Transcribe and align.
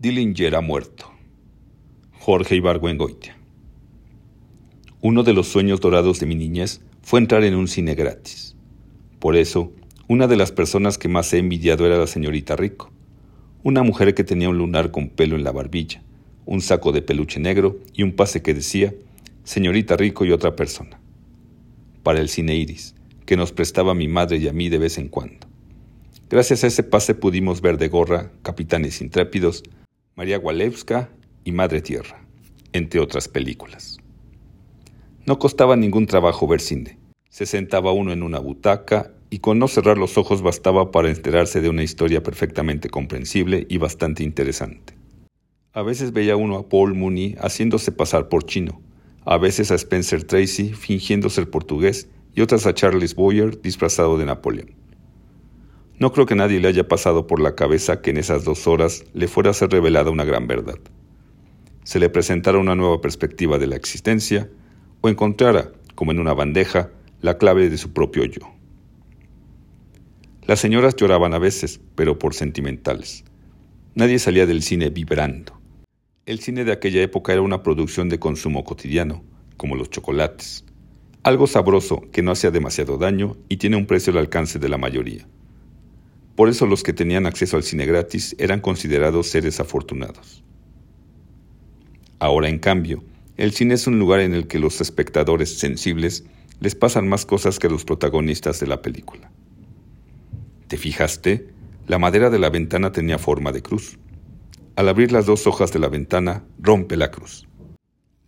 Dillinger 0.00 0.54
ha 0.54 0.60
muerto. 0.60 1.10
Jorge 2.20 2.54
Ibargüengoitia. 2.54 3.36
Uno 5.00 5.24
de 5.24 5.32
los 5.32 5.48
sueños 5.48 5.80
dorados 5.80 6.20
de 6.20 6.26
mi 6.26 6.36
niñez 6.36 6.82
fue 7.02 7.18
entrar 7.18 7.42
en 7.42 7.56
un 7.56 7.66
cine 7.66 7.96
gratis. 7.96 8.54
Por 9.18 9.34
eso, 9.34 9.72
una 10.06 10.28
de 10.28 10.36
las 10.36 10.52
personas 10.52 10.98
que 10.98 11.08
más 11.08 11.32
he 11.32 11.38
envidiado 11.38 11.84
era 11.84 11.98
la 11.98 12.06
señorita 12.06 12.54
Rico, 12.54 12.92
una 13.64 13.82
mujer 13.82 14.14
que 14.14 14.22
tenía 14.22 14.48
un 14.48 14.58
lunar 14.58 14.92
con 14.92 15.08
pelo 15.08 15.34
en 15.34 15.42
la 15.42 15.50
barbilla, 15.50 16.00
un 16.46 16.60
saco 16.60 16.92
de 16.92 17.02
peluche 17.02 17.40
negro 17.40 17.80
y 17.92 18.04
un 18.04 18.12
pase 18.12 18.40
que 18.40 18.54
decía 18.54 18.94
Señorita 19.42 19.96
Rico 19.96 20.24
y 20.24 20.30
otra 20.30 20.54
persona. 20.54 21.00
Para 22.04 22.20
el 22.20 22.28
cine 22.28 22.54
Iris, 22.54 22.94
que 23.26 23.36
nos 23.36 23.50
prestaba 23.50 23.94
mi 23.94 24.06
madre 24.06 24.36
y 24.36 24.46
a 24.46 24.52
mí 24.52 24.68
de 24.68 24.78
vez 24.78 24.96
en 24.96 25.08
cuando. 25.08 25.48
Gracias 26.30 26.62
a 26.62 26.68
ese 26.68 26.84
pase 26.84 27.16
pudimos 27.16 27.60
ver 27.60 27.78
de 27.78 27.88
gorra 27.88 28.30
Capitanes 28.42 29.00
Intrépidos, 29.00 29.64
María 30.18 30.40
Walewska 30.40 31.10
y 31.44 31.52
Madre 31.52 31.80
Tierra, 31.80 32.20
entre 32.72 32.98
otras 32.98 33.28
películas. 33.28 33.98
No 35.26 35.38
costaba 35.38 35.76
ningún 35.76 36.06
trabajo 36.06 36.48
ver 36.48 36.60
cine. 36.60 36.98
Se 37.28 37.46
sentaba 37.46 37.92
uno 37.92 38.10
en 38.10 38.24
una 38.24 38.40
butaca 38.40 39.12
y 39.30 39.38
con 39.38 39.60
no 39.60 39.68
cerrar 39.68 39.96
los 39.96 40.18
ojos 40.18 40.42
bastaba 40.42 40.90
para 40.90 41.08
enterarse 41.08 41.60
de 41.60 41.68
una 41.68 41.84
historia 41.84 42.20
perfectamente 42.20 42.88
comprensible 42.88 43.64
y 43.70 43.78
bastante 43.78 44.24
interesante. 44.24 44.94
A 45.72 45.82
veces 45.82 46.12
veía 46.12 46.34
uno 46.34 46.56
a 46.58 46.68
Paul 46.68 46.96
Mooney 46.96 47.36
haciéndose 47.40 47.92
pasar 47.92 48.28
por 48.28 48.44
chino, 48.44 48.82
a 49.24 49.38
veces 49.38 49.70
a 49.70 49.76
Spencer 49.76 50.24
Tracy 50.24 50.70
fingiendo 50.70 51.30
ser 51.30 51.48
portugués 51.48 52.08
y 52.34 52.40
otras 52.40 52.66
a 52.66 52.74
Charles 52.74 53.14
Boyer 53.14 53.62
disfrazado 53.62 54.18
de 54.18 54.26
Napoleón. 54.26 54.77
No 55.98 56.12
creo 56.12 56.26
que 56.26 56.36
nadie 56.36 56.60
le 56.60 56.68
haya 56.68 56.86
pasado 56.86 57.26
por 57.26 57.40
la 57.40 57.56
cabeza 57.56 58.00
que 58.00 58.10
en 58.10 58.18
esas 58.18 58.44
dos 58.44 58.68
horas 58.68 59.04
le 59.14 59.26
fuera 59.26 59.50
a 59.50 59.54
ser 59.54 59.70
revelada 59.70 60.12
una 60.12 60.24
gran 60.24 60.46
verdad. 60.46 60.78
Se 61.82 61.98
le 61.98 62.08
presentara 62.08 62.58
una 62.58 62.76
nueva 62.76 63.00
perspectiva 63.00 63.58
de 63.58 63.66
la 63.66 63.74
existencia 63.74 64.48
o 65.00 65.08
encontrara, 65.08 65.72
como 65.96 66.12
en 66.12 66.20
una 66.20 66.34
bandeja, 66.34 66.90
la 67.20 67.36
clave 67.36 67.68
de 67.68 67.78
su 67.78 67.92
propio 67.92 68.24
yo. 68.24 68.42
Las 70.46 70.60
señoras 70.60 70.94
lloraban 70.94 71.34
a 71.34 71.38
veces, 71.38 71.80
pero 71.96 72.16
por 72.16 72.32
sentimentales. 72.32 73.24
Nadie 73.96 74.20
salía 74.20 74.46
del 74.46 74.62
cine 74.62 74.90
vibrando. 74.90 75.60
El 76.26 76.38
cine 76.38 76.64
de 76.64 76.72
aquella 76.72 77.02
época 77.02 77.32
era 77.32 77.42
una 77.42 77.64
producción 77.64 78.08
de 78.08 78.20
consumo 78.20 78.62
cotidiano, 78.62 79.24
como 79.56 79.74
los 79.74 79.90
chocolates. 79.90 80.64
Algo 81.24 81.48
sabroso 81.48 82.02
que 82.12 82.22
no 82.22 82.30
hacía 82.30 82.52
demasiado 82.52 82.98
daño 82.98 83.36
y 83.48 83.56
tiene 83.56 83.76
un 83.76 83.86
precio 83.86 84.12
al 84.12 84.18
alcance 84.18 84.60
de 84.60 84.68
la 84.68 84.78
mayoría. 84.78 85.26
Por 86.38 86.48
eso 86.48 86.66
los 86.66 86.84
que 86.84 86.92
tenían 86.92 87.26
acceso 87.26 87.56
al 87.56 87.64
cine 87.64 87.84
gratis 87.84 88.36
eran 88.38 88.60
considerados 88.60 89.26
seres 89.26 89.58
afortunados. 89.58 90.44
Ahora, 92.20 92.48
en 92.48 92.60
cambio, 92.60 93.02
el 93.36 93.50
cine 93.50 93.74
es 93.74 93.88
un 93.88 93.98
lugar 93.98 94.20
en 94.20 94.34
el 94.34 94.46
que 94.46 94.60
los 94.60 94.80
espectadores 94.80 95.58
sensibles 95.58 96.26
les 96.60 96.76
pasan 96.76 97.08
más 97.08 97.26
cosas 97.26 97.58
que 97.58 97.66
a 97.66 97.70
los 97.70 97.84
protagonistas 97.84 98.60
de 98.60 98.68
la 98.68 98.82
película. 98.82 99.32
¿Te 100.68 100.76
fijaste? 100.76 101.48
La 101.88 101.98
madera 101.98 102.30
de 102.30 102.38
la 102.38 102.50
ventana 102.50 102.92
tenía 102.92 103.18
forma 103.18 103.50
de 103.50 103.62
cruz. 103.62 103.98
Al 104.76 104.88
abrir 104.88 105.10
las 105.10 105.26
dos 105.26 105.44
hojas 105.48 105.72
de 105.72 105.80
la 105.80 105.88
ventana, 105.88 106.44
rompe 106.60 106.96
la 106.96 107.10
cruz. 107.10 107.48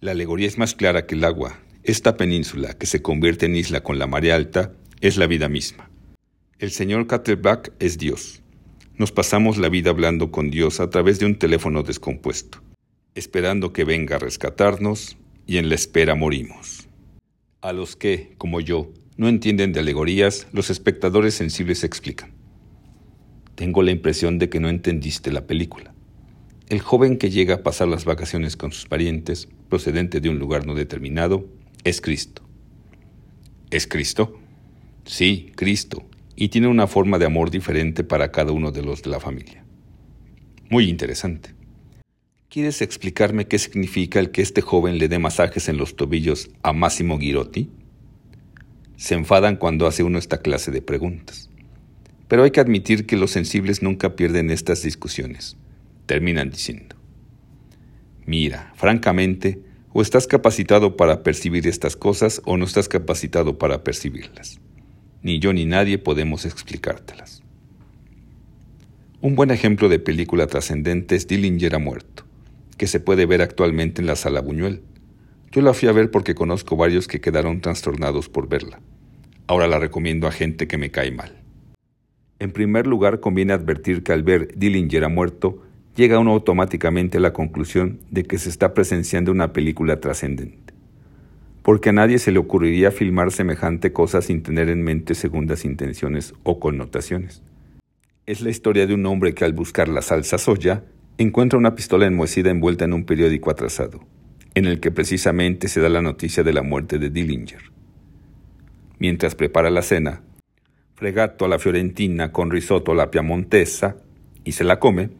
La 0.00 0.10
alegoría 0.10 0.48
es 0.48 0.58
más 0.58 0.74
clara 0.74 1.06
que 1.06 1.14
el 1.14 1.22
agua. 1.22 1.60
Esta 1.84 2.16
península, 2.16 2.76
que 2.76 2.86
se 2.86 3.02
convierte 3.02 3.46
en 3.46 3.54
isla 3.54 3.84
con 3.84 4.00
la 4.00 4.08
marea 4.08 4.34
alta, 4.34 4.72
es 5.00 5.16
la 5.16 5.28
vida 5.28 5.48
misma. 5.48 5.89
El 6.60 6.72
señor 6.72 7.06
Cutterback 7.06 7.72
es 7.78 7.96
Dios. 7.96 8.42
Nos 8.98 9.12
pasamos 9.12 9.56
la 9.56 9.70
vida 9.70 9.88
hablando 9.88 10.30
con 10.30 10.50
Dios 10.50 10.78
a 10.80 10.90
través 10.90 11.18
de 11.18 11.24
un 11.24 11.38
teléfono 11.38 11.82
descompuesto, 11.82 12.60
esperando 13.14 13.72
que 13.72 13.84
venga 13.84 14.16
a 14.16 14.18
rescatarnos 14.18 15.16
y 15.46 15.56
en 15.56 15.70
la 15.70 15.74
espera 15.74 16.14
morimos. 16.14 16.86
A 17.62 17.72
los 17.72 17.96
que, 17.96 18.34
como 18.36 18.60
yo, 18.60 18.92
no 19.16 19.30
entienden 19.30 19.72
de 19.72 19.80
alegorías, 19.80 20.48
los 20.52 20.68
espectadores 20.68 21.32
sensibles 21.32 21.82
explican. 21.82 22.34
Tengo 23.54 23.82
la 23.82 23.92
impresión 23.92 24.38
de 24.38 24.50
que 24.50 24.60
no 24.60 24.68
entendiste 24.68 25.32
la 25.32 25.46
película. 25.46 25.94
El 26.68 26.80
joven 26.80 27.16
que 27.16 27.30
llega 27.30 27.54
a 27.54 27.62
pasar 27.62 27.88
las 27.88 28.04
vacaciones 28.04 28.58
con 28.58 28.70
sus 28.70 28.84
parientes, 28.84 29.48
procedente 29.70 30.20
de 30.20 30.28
un 30.28 30.38
lugar 30.38 30.66
no 30.66 30.74
determinado, 30.74 31.46
es 31.84 32.02
Cristo. 32.02 32.42
¿Es 33.70 33.86
Cristo? 33.86 34.38
Sí, 35.06 35.52
Cristo, 35.56 36.04
y 36.40 36.48
tiene 36.48 36.68
una 36.68 36.86
forma 36.86 37.18
de 37.18 37.26
amor 37.26 37.50
diferente 37.50 38.02
para 38.02 38.32
cada 38.32 38.52
uno 38.52 38.72
de 38.72 38.82
los 38.82 39.02
de 39.02 39.10
la 39.10 39.20
familia. 39.20 39.62
Muy 40.70 40.88
interesante. 40.88 41.54
¿Quieres 42.48 42.80
explicarme 42.80 43.46
qué 43.46 43.58
significa 43.58 44.18
el 44.20 44.30
que 44.30 44.40
este 44.40 44.62
joven 44.62 44.96
le 44.96 45.08
dé 45.08 45.18
masajes 45.18 45.68
en 45.68 45.76
los 45.76 45.96
tobillos 45.96 46.48
a 46.62 46.72
Máximo 46.72 47.18
Girotti? 47.18 47.68
Se 48.96 49.16
enfadan 49.16 49.56
cuando 49.56 49.86
hace 49.86 50.02
uno 50.02 50.18
esta 50.18 50.38
clase 50.38 50.70
de 50.70 50.80
preguntas. 50.80 51.50
Pero 52.26 52.42
hay 52.44 52.52
que 52.52 52.60
admitir 52.60 53.04
que 53.04 53.18
los 53.18 53.32
sensibles 53.32 53.82
nunca 53.82 54.16
pierden 54.16 54.50
estas 54.50 54.82
discusiones. 54.82 55.58
Terminan 56.06 56.48
diciendo, 56.48 56.96
mira, 58.24 58.72
francamente, 58.76 59.60
o 59.92 60.00
estás 60.00 60.26
capacitado 60.26 60.96
para 60.96 61.22
percibir 61.22 61.68
estas 61.68 61.96
cosas 61.96 62.40
o 62.46 62.56
no 62.56 62.64
estás 62.64 62.88
capacitado 62.88 63.58
para 63.58 63.84
percibirlas 63.84 64.58
ni 65.22 65.38
yo 65.38 65.52
ni 65.52 65.66
nadie 65.66 65.98
podemos 65.98 66.44
explicártelas. 66.46 67.42
Un 69.20 69.34
buen 69.34 69.50
ejemplo 69.50 69.88
de 69.88 69.98
película 69.98 70.46
trascendente 70.46 71.14
es 71.14 71.26
Dillinger 71.26 71.74
ha 71.74 71.78
muerto, 71.78 72.24
que 72.78 72.86
se 72.86 73.00
puede 73.00 73.26
ver 73.26 73.42
actualmente 73.42 74.00
en 74.00 74.06
la 74.06 74.16
sala 74.16 74.40
Buñuel. 74.40 74.82
Yo 75.52 75.60
la 75.62 75.74
fui 75.74 75.88
a 75.88 75.92
ver 75.92 76.10
porque 76.10 76.34
conozco 76.34 76.76
varios 76.76 77.06
que 77.06 77.20
quedaron 77.20 77.60
trastornados 77.60 78.28
por 78.28 78.48
verla. 78.48 78.80
Ahora 79.46 79.66
la 79.66 79.78
recomiendo 79.78 80.26
a 80.26 80.32
gente 80.32 80.66
que 80.66 80.78
me 80.78 80.90
cae 80.90 81.10
mal. 81.10 81.36
En 82.38 82.52
primer 82.52 82.86
lugar, 82.86 83.20
conviene 83.20 83.52
advertir 83.52 84.02
que 84.02 84.12
al 84.12 84.22
ver 84.22 84.56
Dillinger 84.56 85.04
ha 85.04 85.08
muerto, 85.10 85.62
llega 85.96 86.18
uno 86.18 86.30
automáticamente 86.30 87.18
a 87.18 87.20
la 87.20 87.34
conclusión 87.34 88.00
de 88.10 88.24
que 88.24 88.38
se 88.38 88.48
está 88.48 88.72
presenciando 88.72 89.32
una 89.32 89.52
película 89.52 90.00
trascendente 90.00 90.69
porque 91.70 91.90
a 91.90 91.92
nadie 91.92 92.18
se 92.18 92.32
le 92.32 92.40
ocurriría 92.40 92.90
filmar 92.90 93.30
semejante 93.30 93.92
cosa 93.92 94.22
sin 94.22 94.42
tener 94.42 94.68
en 94.70 94.82
mente 94.82 95.14
segundas 95.14 95.64
intenciones 95.64 96.34
o 96.42 96.58
connotaciones. 96.58 97.44
Es 98.26 98.40
la 98.40 98.50
historia 98.50 98.88
de 98.88 98.94
un 98.94 99.06
hombre 99.06 99.34
que 99.34 99.44
al 99.44 99.52
buscar 99.52 99.88
la 99.88 100.02
salsa 100.02 100.36
soya 100.38 100.82
encuentra 101.16 101.60
una 101.60 101.76
pistola 101.76 102.06
enmohecida 102.06 102.50
envuelta 102.50 102.86
en 102.86 102.92
un 102.92 103.04
periódico 103.04 103.52
atrasado, 103.52 104.00
en 104.56 104.64
el 104.64 104.80
que 104.80 104.90
precisamente 104.90 105.68
se 105.68 105.80
da 105.80 105.88
la 105.88 106.02
noticia 106.02 106.42
de 106.42 106.52
la 106.52 106.64
muerte 106.64 106.98
de 106.98 107.08
Dillinger. 107.08 107.62
Mientras 108.98 109.36
prepara 109.36 109.70
la 109.70 109.82
cena, 109.82 110.22
fregato 110.96 111.44
a 111.44 111.48
la 111.48 111.60
fiorentina 111.60 112.32
con 112.32 112.50
risotto 112.50 112.90
a 112.90 112.96
la 112.96 113.12
piamontesa 113.12 113.94
y 114.42 114.50
se 114.50 114.64
la 114.64 114.80
come, 114.80 115.10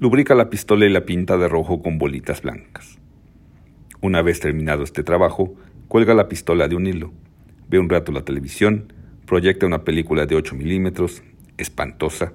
lubrica 0.00 0.34
la 0.34 0.50
pistola 0.50 0.84
y 0.84 0.88
la 0.88 1.06
pinta 1.06 1.36
de 1.36 1.46
rojo 1.46 1.80
con 1.80 1.98
bolitas 1.98 2.42
blancas. 2.42 2.98
Una 4.00 4.20
vez 4.20 4.40
terminado 4.40 4.82
este 4.82 5.04
trabajo, 5.04 5.54
Cuelga 5.92 6.14
la 6.14 6.26
pistola 6.26 6.68
de 6.68 6.74
un 6.74 6.86
hilo, 6.86 7.12
ve 7.68 7.78
un 7.78 7.90
rato 7.90 8.12
la 8.12 8.24
televisión, 8.24 8.94
proyecta 9.26 9.66
una 9.66 9.84
película 9.84 10.24
de 10.24 10.36
8 10.36 10.54
milímetros, 10.54 11.22
espantosa, 11.58 12.32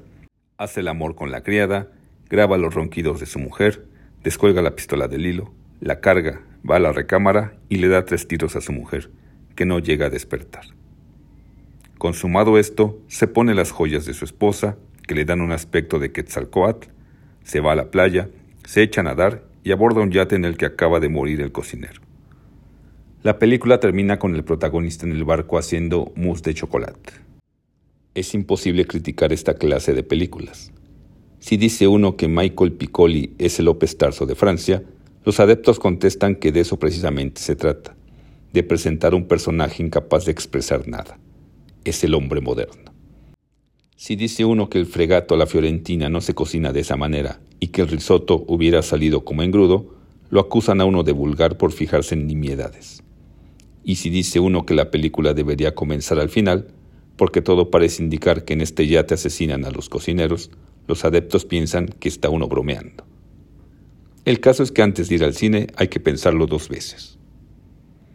hace 0.60 0.82
el 0.82 0.88
amor 0.88 1.16
con 1.16 1.32
la 1.32 1.42
criada, 1.42 1.88
graba 2.30 2.60
los 2.60 2.76
ronquidos 2.76 3.20
de 3.20 3.26
su 3.26 3.40
mujer, 3.40 3.84
descuelga 4.24 4.62
la 4.62 4.76
pistola 4.76 5.08
del 5.08 5.26
hilo, 5.26 5.56
la 5.80 6.02
carga, 6.02 6.42
va 6.70 6.76
a 6.76 6.80
la 6.80 6.92
recámara 6.92 7.58
y 7.68 7.78
le 7.78 7.88
da 7.88 8.06
tres 8.06 8.28
tiros 8.28 8.56
a 8.56 8.62
su 8.62 8.74
mujer, 8.74 9.10
que 9.56 9.66
no 9.66 9.80
llega 9.80 10.06
a 10.06 10.12
despertar. 10.12 10.66
Consumado 11.98 12.60
esto, 12.60 13.02
se 13.08 13.28
pone 13.28 13.56
las 13.56 13.72
joyas 13.72 14.06
de 14.06 14.14
su 14.14 14.24
esposa, 14.24 14.78
que 15.08 15.16
le 15.16 15.26
dan 15.26 15.42
un 15.42 15.52
aspecto 15.52 15.98
de 15.98 16.12
Quetzalcoatl, 16.12 16.90
se 17.44 17.60
va 17.60 17.72
a 17.72 17.76
la 17.76 17.90
playa, 17.90 18.30
se 18.68 18.84
echa 18.84 19.02
a 19.02 19.06
nadar 19.06 19.46
y 19.64 19.72
aborda 19.72 20.02
un 20.02 20.12
yate 20.12 20.36
en 20.36 20.46
el 20.46 20.58
que 20.58 20.68
acaba 20.68 21.00
de 21.00 21.10
morir 21.10 21.42
el 21.42 21.52
cocinero. 21.52 22.07
La 23.24 23.40
película 23.40 23.80
termina 23.80 24.20
con 24.20 24.36
el 24.36 24.44
protagonista 24.44 25.06
en 25.06 25.12
el 25.12 25.24
barco 25.24 25.58
haciendo 25.58 26.12
mousse 26.16 26.44
de 26.44 26.54
chocolate. 26.54 27.14
Es 28.14 28.36
imposible 28.36 28.86
criticar 28.86 29.34
esta 29.34 29.56
clase 29.56 29.94
de 29.94 30.04
películas. 30.04 30.72
Si 31.40 31.58
dice 31.58 31.88
uno 31.88 32.16
que 32.16 32.28
Michael 32.28 32.74
Piccoli 32.74 33.34
es 33.40 33.58
el 33.58 33.66
López 33.66 33.98
Tarso 33.98 34.28
de 34.28 34.36
Francia, 34.36 34.84
los 35.26 35.40
adeptos 35.40 35.80
contestan 35.80 36.36
que 36.36 36.52
de 36.52 36.60
eso 36.60 36.78
precisamente 36.78 37.42
se 37.42 37.56
trata, 37.56 37.96
de 38.54 38.64
presentar 38.64 39.16
un 39.16 39.28
personaje 39.28 39.82
incapaz 39.82 40.26
de 40.26 40.32
expresar 40.32 40.88
nada. 40.88 41.20
Es 41.86 42.04
el 42.04 42.14
hombre 42.14 42.40
moderno. 42.40 42.94
Si 43.96 44.16
dice 44.16 44.46
uno 44.46 44.70
que 44.70 44.78
el 44.78 44.86
fregato 44.86 45.34
a 45.34 45.38
la 45.38 45.48
fiorentina 45.48 46.08
no 46.08 46.22
se 46.22 46.36
cocina 46.36 46.72
de 46.72 46.82
esa 46.82 46.98
manera 46.98 47.40
y 47.60 47.70
que 47.70 47.82
el 47.82 47.88
risotto 47.88 48.46
hubiera 48.48 48.84
salido 48.84 49.26
como 49.26 49.42
engrudo, 49.42 49.97
lo 50.30 50.40
acusan 50.40 50.82
a 50.82 50.86
uno 50.86 51.04
de 51.04 51.12
vulgar 51.12 51.58
por 51.58 51.72
fijarse 51.72 52.16
en 52.16 52.28
nimiedades 52.28 53.04
y 53.88 53.96
si 53.96 54.10
dice 54.10 54.42
uno 54.42 54.66
que 54.66 54.74
la 54.74 54.92
película 54.92 55.34
debería 55.34 55.74
comenzar 55.74 56.20
al 56.20 56.28
final, 56.28 56.68
porque 57.16 57.42
todo 57.42 57.72
parece 57.72 58.04
indicar 58.04 58.44
que 58.44 58.52
en 58.52 58.60
este 58.60 58.86
yate 58.86 59.14
asesinan 59.14 59.64
a 59.64 59.72
los 59.72 59.88
cocineros, 59.88 60.52
los 60.90 61.06
adeptos 61.06 61.46
piensan 61.46 61.88
que 61.88 62.10
está 62.10 62.30
uno 62.30 62.50
bromeando. 62.50 63.06
El 64.26 64.42
caso 64.42 64.62
es 64.62 64.74
que 64.74 64.82
antes 64.82 65.08
de 65.08 65.16
ir 65.16 65.24
al 65.24 65.34
cine 65.34 65.68
hay 65.78 65.88
que 65.88 66.02
pensarlo 66.02 66.48
dos 66.48 66.68
veces. 66.68 67.17